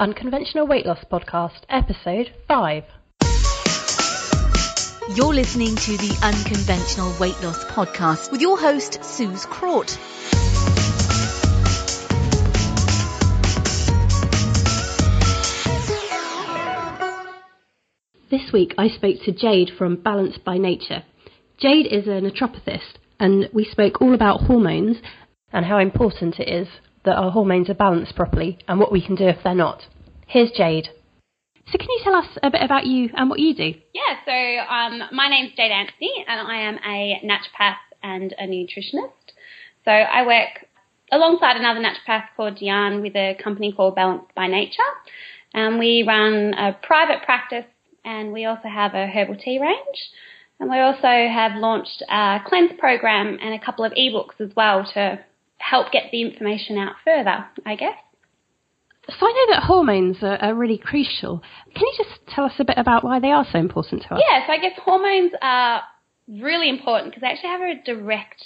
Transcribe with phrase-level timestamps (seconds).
[0.00, 2.84] Unconventional Weight Loss Podcast, Episode 5.
[5.14, 9.88] You're listening to the Unconventional Weight Loss Podcast with your host, Suze Crawt.
[18.30, 21.02] This week I spoke to Jade from Balanced by Nature.
[21.58, 24.96] Jade is a naturopathist, and we spoke all about hormones
[25.52, 26.68] and how important it is
[27.04, 29.86] that our hormones are balanced properly and what we can do if they're not.
[30.26, 30.88] Here's Jade.
[31.70, 33.74] So, can you tell us a bit about you and what you do?
[33.94, 39.12] Yeah, so um, my name's Jade Anstey, and I am a naturopath and a nutritionist.
[39.84, 40.66] So, I work
[41.12, 44.82] alongside another naturopath called Diane with a company called Balanced by Nature.
[45.54, 47.66] And we run a private practice,
[48.04, 50.10] and we also have a herbal tea range.
[50.58, 54.84] And we also have launched a cleanse program and a couple of ebooks as well
[54.94, 55.24] to
[55.60, 57.96] help get the information out further, I guess.
[59.08, 61.42] So I know that hormones are, are, really crucial.
[61.74, 64.22] Can you just tell us a bit about why they are so important to us?
[64.28, 65.82] Yeah, so I guess hormones are
[66.28, 68.44] really important because they actually have a direct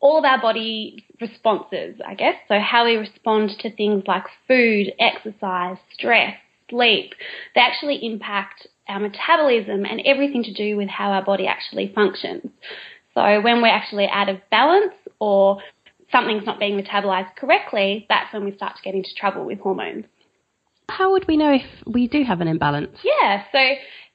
[0.00, 2.34] all of our body responses, I guess.
[2.48, 6.36] So how we respond to things like food, exercise, stress,
[6.70, 7.14] sleep,
[7.54, 12.50] they actually impact our metabolism and everything to do with how our body actually functions.
[13.14, 15.58] So when we're actually out of balance or
[16.16, 20.04] something's not being metabolized correctly, that's when we start to get into trouble with hormones.
[20.88, 22.96] How would we know if we do have an imbalance?
[23.02, 23.58] Yeah, so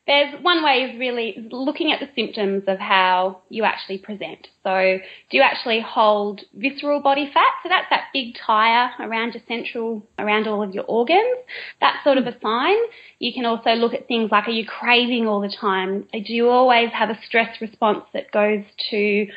[0.08, 4.48] there's one way is really looking at the symptoms of how you actually present.
[4.64, 4.98] So,
[5.30, 7.52] do you actually hold visceral body fat?
[7.62, 11.38] So that's that big tire around your central, around all of your organs.
[11.80, 12.42] That's sort of a hmm.
[12.42, 12.78] sign.
[13.20, 16.08] You can also look at things like, are you craving all the time?
[16.12, 19.28] Do you always have a stress response that goes to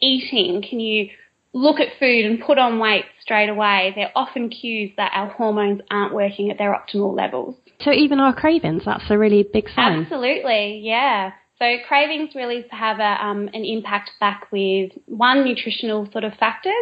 [0.00, 0.62] eating?
[0.68, 1.08] Can you
[1.52, 5.80] look at food and put on weight straight away, they're often cues that our hormones
[5.90, 7.54] aren't working at their optimal levels.
[7.80, 10.02] So even our cravings, that's a really big sign.
[10.02, 11.32] Absolutely, yeah.
[11.58, 16.72] So cravings really have a, um, an impact back with one nutritional sort of factors,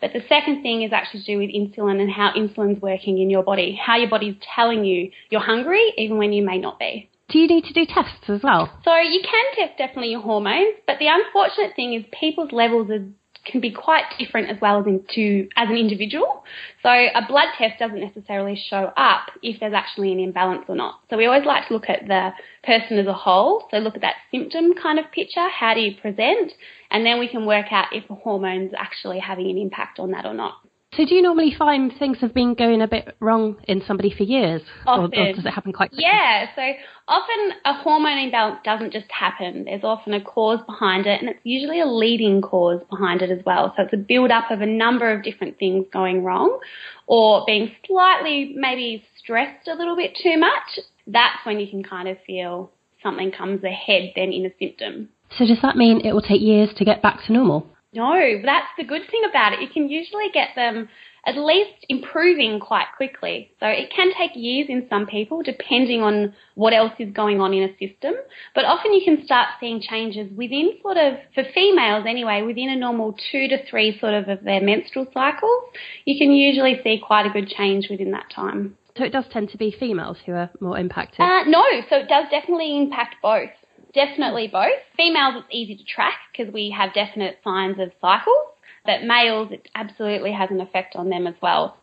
[0.00, 3.28] but the second thing is actually to do with insulin and how insulin's working in
[3.28, 7.10] your body, how your body's telling you you're hungry even when you may not be.
[7.28, 8.70] Do you need to do tests as well?
[8.84, 13.04] So you can test definitely your hormones, but the unfortunate thing is people's levels are
[13.44, 16.44] can be quite different as well as into as an individual.
[16.82, 21.00] So a blood test doesn't necessarily show up if there's actually an imbalance or not.
[21.10, 22.30] So we always like to look at the
[22.64, 23.66] person as a whole.
[23.70, 25.48] So look at that symptom kind of picture.
[25.48, 26.52] How do you present?
[26.90, 30.26] And then we can work out if the hormone's actually having an impact on that
[30.26, 30.54] or not.
[30.96, 34.24] So do you normally find things have been going a bit wrong in somebody for
[34.24, 34.60] years?
[34.88, 36.04] Or, or does it happen quite quickly?
[36.04, 36.62] Yeah, so
[37.06, 39.66] often a hormone imbalance doesn't just happen.
[39.66, 43.38] There's often a cause behind it and it's usually a leading cause behind it as
[43.46, 43.72] well.
[43.76, 46.58] So it's a build up of a number of different things going wrong
[47.06, 50.80] or being slightly maybe stressed a little bit too much.
[51.06, 55.10] That's when you can kind of feel something comes ahead then in a symptom.
[55.38, 57.64] So does that mean it will take years to get back to normal?
[57.92, 59.60] No, that's the good thing about it.
[59.60, 60.88] You can usually get them
[61.26, 63.50] at least improving quite quickly.
[63.60, 67.52] So it can take years in some people, depending on what else is going on
[67.52, 68.14] in a system.
[68.54, 72.76] But often you can start seeing changes within sort of, for females anyway, within a
[72.76, 75.64] normal two to three sort of of their menstrual cycles.
[76.04, 78.76] You can usually see quite a good change within that time.
[78.96, 81.20] So it does tend to be females who are more impacted?
[81.20, 83.50] Uh, no, so it does definitely impact both.
[83.92, 84.78] Definitely both.
[84.96, 88.48] Females, it's easy to track because we have definite signs of cycles,
[88.84, 91.76] but males, it absolutely has an effect on them as well.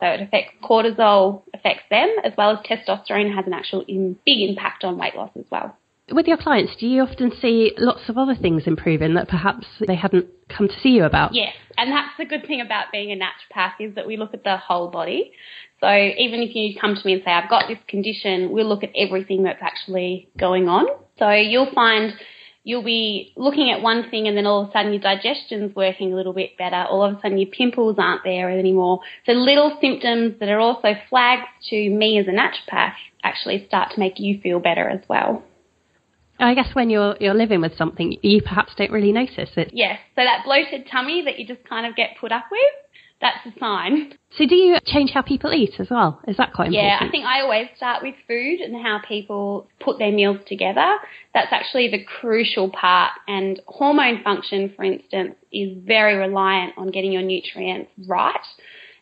[0.00, 4.48] So it affects cortisol, affects them, as well as testosterone has an actual in, big
[4.48, 5.76] impact on weight loss as well.
[6.12, 9.94] With your clients, do you often see lots of other things improving that perhaps they
[9.94, 11.34] hadn't come to see you about?
[11.34, 14.42] Yes, and that's the good thing about being a naturopath is that we look at
[14.42, 15.32] the whole body.
[15.80, 18.82] So even if you come to me and say, I've got this condition, we'll look
[18.82, 20.86] at everything that's actually going on.
[21.18, 22.12] So you'll find
[22.62, 26.12] you'll be looking at one thing and then all of a sudden your digestion's working
[26.12, 26.84] a little bit better.
[26.90, 29.00] All of a sudden your pimples aren't there anymore.
[29.24, 34.00] So little symptoms that are also flags to me as a naturopath actually start to
[34.00, 35.42] make you feel better as well.
[36.48, 39.70] I guess when you're you're living with something, you perhaps don't really notice it.
[39.72, 39.98] Yes.
[40.16, 42.60] So that bloated tummy that you just kind of get put up with,
[43.20, 44.14] that's a sign.
[44.38, 46.20] So do you change how people eat as well?
[46.26, 46.88] Is that quite important?
[46.88, 50.96] Yeah, I think I always start with food and how people put their meals together.
[51.34, 53.12] That's actually the crucial part.
[53.28, 58.40] And hormone function, for instance, is very reliant on getting your nutrients right.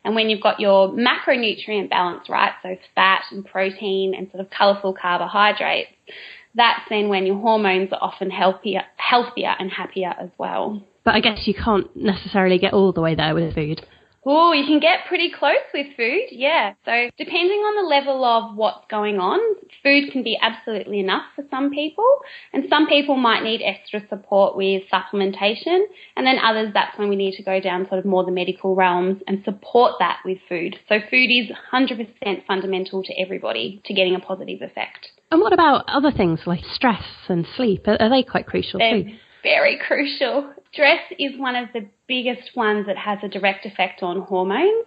[0.05, 4.51] And when you've got your macronutrient balance right, so fat and protein and sort of
[4.51, 5.91] colourful carbohydrates,
[6.55, 10.83] that's then when your hormones are often healthier, healthier and happier as well.
[11.05, 13.87] But I guess you can't necessarily get all the way there with food.
[14.31, 16.75] Oh, you can get pretty close with food, yeah.
[16.85, 19.41] So depending on the level of what's going on,
[19.83, 22.05] food can be absolutely enough for some people,
[22.53, 25.81] and some people might need extra support with supplementation,
[26.15, 28.75] and then others that's when we need to go down sort of more the medical
[28.75, 30.77] realms and support that with food.
[30.91, 35.09] So food is 100% fundamental to everybody to getting a positive effect.
[35.31, 37.89] And what about other things like stress and sleep?
[37.89, 39.17] Are, are they quite crucial They're too?
[39.43, 40.53] very crucial.
[40.79, 44.87] Stress is one of the biggest ones that has a direct effect on hormones.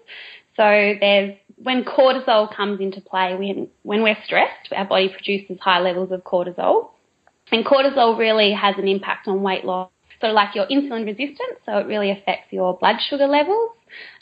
[0.55, 5.81] So there's when cortisol comes into play, when when we're stressed, our body produces high
[5.81, 6.91] levels of cortisol.
[7.51, 9.89] And cortisol really has an impact on weight loss.
[10.21, 13.71] So like your insulin resistance, so it really affects your blood sugar levels.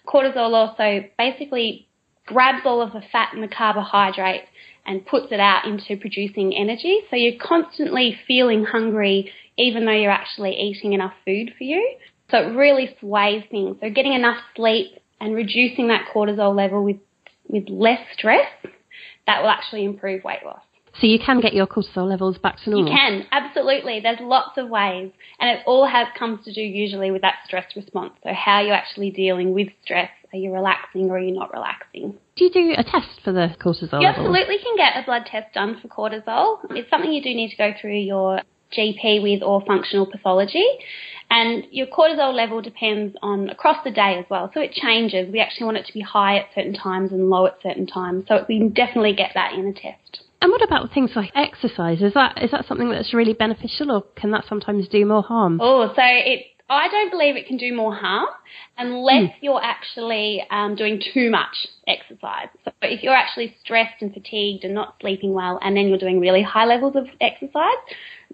[0.07, 1.87] Cortisol also basically
[2.25, 4.45] grabs all of the fat and the carbohydrate
[4.89, 7.01] and puts it out into producing energy.
[7.11, 11.95] So you're constantly feeling hungry even though you're actually eating enough food for you.
[12.31, 13.77] So it really sways things.
[13.81, 14.87] So getting enough sleep
[15.21, 16.97] and reducing that cortisol level with,
[17.47, 18.47] with less stress,
[19.27, 20.61] that will actually improve weight loss.
[20.99, 22.91] So you can get your cortisol levels back to normal.
[22.91, 23.99] You can, absolutely.
[23.99, 25.11] There's lots of ways.
[25.39, 28.13] And it all has comes to do usually with that stress response.
[28.23, 30.09] So how you're actually dealing with stress.
[30.33, 32.17] Are you relaxing or are you not relaxing?
[32.39, 35.53] Do you do a test for the cortisol You absolutely can get a blood test
[35.53, 36.59] done for cortisol.
[36.69, 38.39] It's something you do need to go through your
[38.71, 40.65] GP with or functional pathology.
[41.29, 44.49] And your cortisol level depends on across the day as well.
[44.53, 45.29] So it changes.
[45.29, 48.23] We actually want it to be high at certain times and low at certain times.
[48.29, 50.21] So we can definitely get that in a test.
[50.41, 52.01] And what about things like exercise?
[52.01, 55.59] Is that is that something that's really beneficial, or can that sometimes do more harm?
[55.61, 56.45] Oh, so it.
[56.69, 58.27] I don't believe it can do more harm
[58.77, 62.47] unless you're actually um, doing too much exercise.
[62.63, 66.19] So if you're actually stressed and fatigued and not sleeping well, and then you're doing
[66.19, 67.79] really high levels of exercise,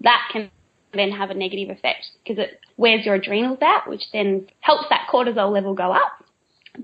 [0.02, 0.50] that can
[0.92, 5.08] then have a negative effect because it wears your adrenals out, which then helps that
[5.10, 6.22] cortisol level go up.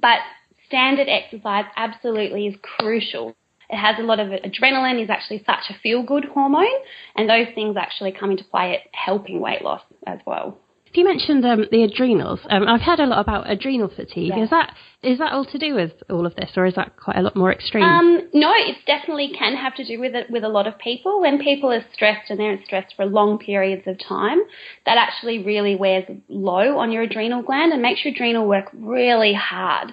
[0.00, 0.20] But
[0.66, 3.37] standard exercise absolutely is crucial.
[3.69, 6.66] It has a lot of adrenaline, is actually such a feel good hormone,
[7.14, 10.58] and those things actually come into play at helping weight loss as well.
[10.94, 12.41] You mentioned um, the adrenals.
[12.50, 14.33] Um, I've heard a lot about adrenal fatigue.
[14.37, 14.44] Yeah.
[14.44, 17.17] Is that is that all to do with all of this, or is that quite
[17.17, 17.83] a lot more extreme?
[17.83, 21.21] Um, no, it definitely can have to do with it with a lot of people.
[21.21, 24.39] When people are stressed and they're stressed for long periods of time,
[24.85, 29.33] that actually really wears low on your adrenal gland and makes your adrenal work really
[29.33, 29.93] hard.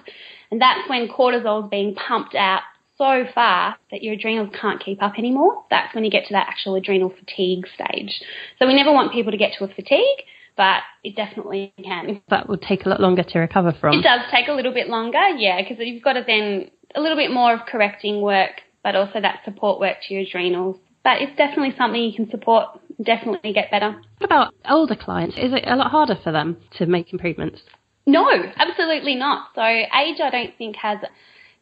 [0.50, 2.62] And that's when cortisol is being pumped out
[3.00, 5.64] so far that your adrenals can't keep up anymore.
[5.70, 8.20] That's when you get to that actual adrenal fatigue stage.
[8.58, 10.24] So we never want people to get to a fatigue,
[10.54, 12.20] but it definitely can.
[12.28, 13.98] that would take a lot longer to recover from.
[13.98, 17.16] It does take a little bit longer, yeah, because you've got to then a little
[17.16, 20.76] bit more of correcting work, but also that support work to your adrenals.
[21.02, 22.66] But it's definitely something you can support,
[23.02, 23.92] definitely get better.
[24.18, 25.36] What about older clients?
[25.38, 27.62] Is it a lot harder for them to make improvements?
[28.06, 29.48] No, absolutely not.
[29.54, 30.98] So age, I don't think has,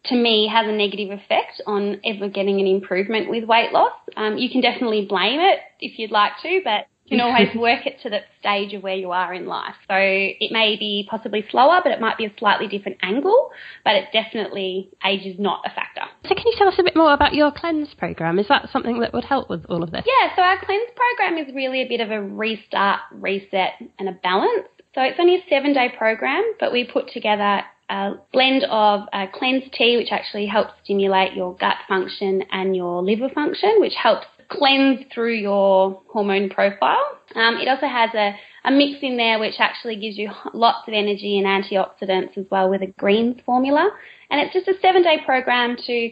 [0.08, 3.92] to me, has a negative effect on ever getting an improvement with weight loss.
[4.16, 7.86] Um, you can definitely blame it if you'd like to, but you can always work
[7.86, 9.74] it to the stage of where you are in life.
[9.88, 13.50] So it may be possibly slower, but it might be a slightly different angle.
[13.84, 16.02] But it definitely age is not a factor.
[16.24, 18.38] So can you tell us a bit more about your cleanse program?
[18.38, 20.04] Is that something that would help with all of this?
[20.06, 24.12] Yeah, so our cleanse program is really a bit of a restart, reset, and a
[24.12, 24.68] balance.
[24.94, 29.26] So it's only a seven day program, but we put together a blend of uh,
[29.32, 34.26] cleanse tea, which actually helps stimulate your gut function and your liver function, which helps
[34.48, 37.04] cleanse through your hormone profile.
[37.34, 38.34] Um, it also has a,
[38.64, 42.70] a mix in there which actually gives you lots of energy and antioxidants as well
[42.70, 43.90] with a greens formula.
[44.30, 46.10] And it's just a seven day program to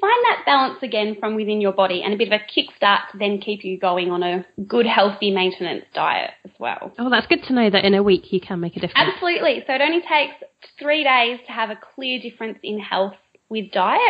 [0.00, 3.18] find that balance again from within your body and a bit of a kickstart to
[3.18, 6.92] then keep you going on a good, healthy maintenance diet as well.
[6.98, 9.08] Oh, that's good to know that in a week you can make a difference.
[9.14, 9.62] Absolutely.
[9.66, 10.34] So it only takes
[10.78, 13.14] three days to have a clear difference in health
[13.48, 14.00] with diet.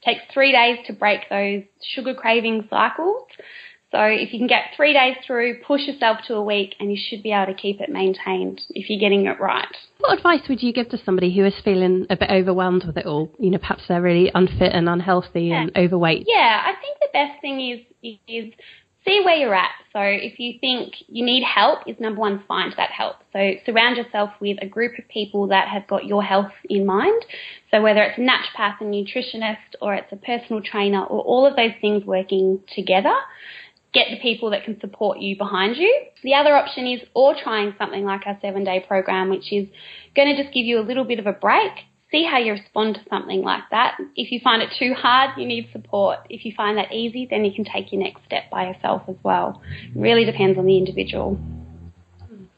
[0.00, 3.26] It takes three days to break those sugar craving cycles.
[3.94, 6.98] So if you can get three days through, push yourself to a week and you
[7.00, 9.68] should be able to keep it maintained if you're getting it right.
[9.98, 13.06] What advice would you give to somebody who is feeling a bit overwhelmed with it
[13.06, 13.30] all?
[13.38, 16.24] You know, perhaps they're really unfit and unhealthy and overweight.
[16.26, 18.52] Yeah, I think the best thing is is
[19.04, 19.70] see where you're at.
[19.92, 23.16] So if you think you need help, is number one, find that help.
[23.32, 27.24] So surround yourself with a group of people that have got your health in mind.
[27.70, 31.54] So whether it's a naturopath, a nutritionist, or it's a personal trainer, or all of
[31.54, 33.14] those things working together,
[33.94, 36.06] get the people that can support you behind you.
[36.22, 39.68] The other option is or trying something like our seven day program, which is
[40.14, 41.72] going to just give you a little bit of a break.
[42.10, 43.96] See how you respond to something like that.
[44.14, 46.18] If you find it too hard, you need support.
[46.28, 49.16] If you find that easy, then you can take your next step by yourself as
[49.22, 49.62] well.
[49.94, 51.38] It really depends on the individual.